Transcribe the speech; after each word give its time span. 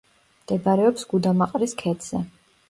მდებარეობს 0.45 1.03
გუდამაყრის 1.11 1.77
ქედზე. 1.83 2.25